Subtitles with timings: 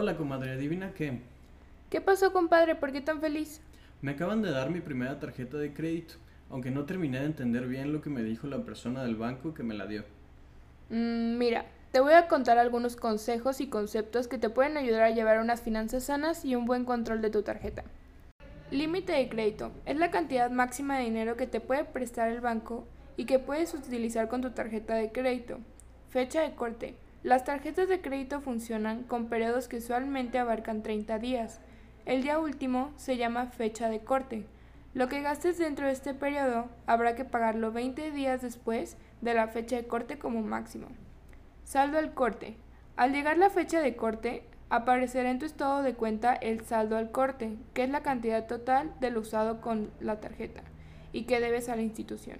[0.00, 1.18] Hola, comadre, adivina qué.
[1.90, 2.76] ¿Qué pasó, compadre?
[2.76, 3.60] ¿Por qué tan feliz?
[4.00, 6.14] Me acaban de dar mi primera tarjeta de crédito,
[6.50, 9.64] aunque no terminé de entender bien lo que me dijo la persona del banco que
[9.64, 10.04] me la dio.
[10.90, 15.10] Mm, mira, te voy a contar algunos consejos y conceptos que te pueden ayudar a
[15.10, 17.82] llevar unas finanzas sanas y un buen control de tu tarjeta.
[18.70, 19.72] Límite de crédito.
[19.84, 22.86] Es la cantidad máxima de dinero que te puede prestar el banco
[23.16, 25.58] y que puedes utilizar con tu tarjeta de crédito.
[26.08, 26.94] Fecha de corte.
[27.24, 31.60] Las tarjetas de crédito funcionan con periodos que usualmente abarcan 30 días.
[32.06, 34.46] El día último se llama fecha de corte.
[34.94, 39.48] Lo que gastes dentro de este periodo habrá que pagarlo 20 días después de la
[39.48, 40.86] fecha de corte como máximo.
[41.64, 42.56] Saldo al corte.
[42.96, 47.10] Al llegar la fecha de corte, aparecerá en tu estado de cuenta el saldo al
[47.10, 50.62] corte, que es la cantidad total del usado con la tarjeta
[51.12, 52.38] y que debes a la institución.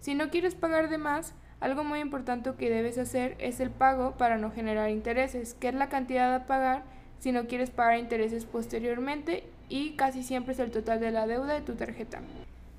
[0.00, 4.16] Si no quieres pagar de más, algo muy importante que debes hacer es el pago
[4.16, 6.82] para no generar intereses, que es la cantidad a pagar
[7.18, 11.54] si no quieres pagar intereses posteriormente y casi siempre es el total de la deuda
[11.54, 12.20] de tu tarjeta.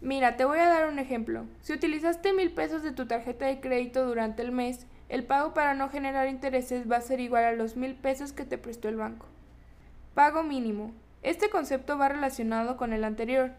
[0.02, 1.46] Mira, te voy a dar un ejemplo.
[1.62, 5.76] Si utilizaste mil pesos de tu tarjeta de crédito durante el mes, el pago para
[5.76, 8.96] no generar intereses va a ser igual a los mil pesos que te prestó el
[8.96, 9.28] banco.
[10.16, 10.92] Pago mínimo.
[11.22, 13.52] Este concepto va relacionado con el anterior.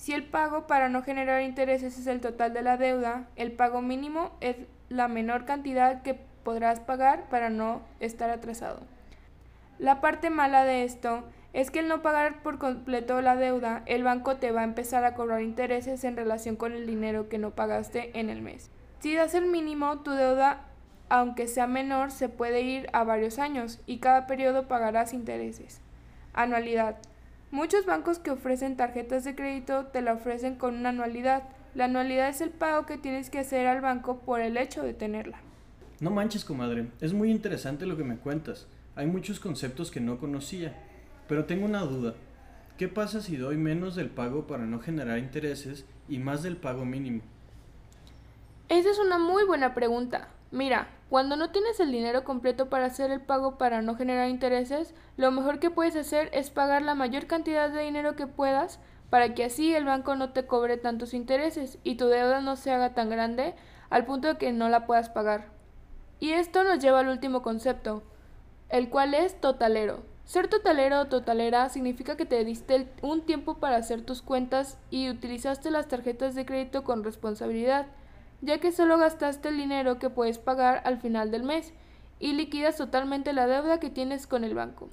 [0.00, 3.82] Si el pago para no generar intereses es el total de la deuda, el pago
[3.82, 4.56] mínimo es
[4.88, 8.80] la menor cantidad que podrás pagar para no estar atrasado.
[9.78, 14.02] La parte mala de esto es que al no pagar por completo la deuda, el
[14.02, 17.50] banco te va a empezar a cobrar intereses en relación con el dinero que no
[17.50, 18.70] pagaste en el mes.
[19.00, 20.62] Si das el mínimo, tu deuda,
[21.10, 25.82] aunque sea menor, se puede ir a varios años y cada periodo pagarás intereses.
[26.32, 26.96] Anualidad.
[27.50, 31.42] Muchos bancos que ofrecen tarjetas de crédito te la ofrecen con una anualidad.
[31.74, 34.94] La anualidad es el pago que tienes que hacer al banco por el hecho de
[34.94, 35.40] tenerla.
[35.98, 38.68] No manches, comadre, es muy interesante lo que me cuentas.
[38.94, 40.76] Hay muchos conceptos que no conocía,
[41.26, 42.14] pero tengo una duda.
[42.78, 46.84] ¿Qué pasa si doy menos del pago para no generar intereses y más del pago
[46.84, 47.20] mínimo?
[48.68, 50.28] Esa es una muy buena pregunta.
[50.52, 54.94] Mira, cuando no tienes el dinero completo para hacer el pago para no generar intereses,
[55.16, 58.78] lo mejor que puedes hacer es pagar la mayor cantidad de dinero que puedas
[59.10, 62.70] para que así el banco no te cobre tantos intereses y tu deuda no se
[62.70, 63.56] haga tan grande
[63.90, 65.48] al punto de que no la puedas pagar.
[66.20, 68.04] Y esto nos lleva al último concepto,
[68.68, 70.04] el cual es totalero.
[70.24, 75.10] Ser totalero o totalera significa que te diste un tiempo para hacer tus cuentas y
[75.10, 77.86] utilizaste las tarjetas de crédito con responsabilidad
[78.42, 81.72] ya que solo gastaste el dinero que puedes pagar al final del mes
[82.18, 84.88] y liquidas totalmente la deuda que tienes con el banco.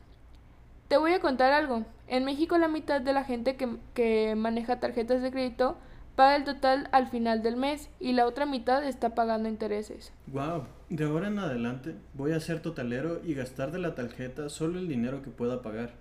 [0.87, 1.85] Te voy a contar algo.
[2.07, 5.77] En México la mitad de la gente que, maneja tarjetas de crédito
[6.15, 10.13] paga el total al final del mes y la otra mitad está pagando intereses.
[10.27, 14.79] Wow, de ahora en adelante voy a ser totalero y gastar de la tarjeta solo
[14.79, 15.91] el dinero que pueda pagar.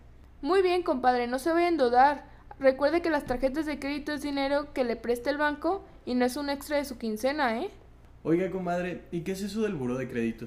[0.40, 2.35] Muy bien, compadre, no se vayan a endeudar.
[2.58, 6.24] Recuerde que las tarjetas de crédito es dinero que le presta el banco y no
[6.24, 7.70] es un extra de su quincena, ¿eh?
[8.22, 10.46] Oiga, comadre, ¿y qué es eso del buro de crédito?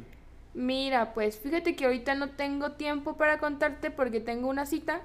[0.55, 5.01] Mira, pues fíjate que ahorita no tengo tiempo para contarte porque tengo una cita,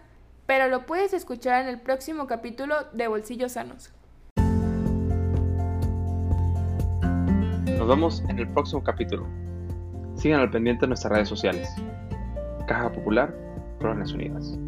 [0.46, 3.92] pero lo puedes escuchar en el próximo capítulo de Bolsillos Sanos.
[7.66, 9.26] Nos vemos en el próximo capítulo.
[10.16, 11.68] Sigan al pendiente en nuestras redes sociales.
[12.66, 13.36] Caja Popular,
[13.78, 14.58] Colonias Unidas.